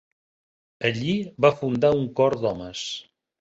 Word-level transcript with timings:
Allí 0.89 1.13
va 1.45 1.51
fundar 1.59 1.93
un 1.99 2.09
cor 2.21 2.37
d'homes. 2.47 2.89